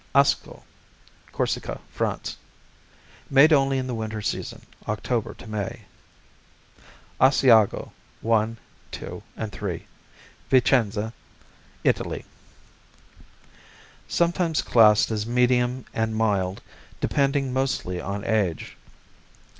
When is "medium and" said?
15.27-16.15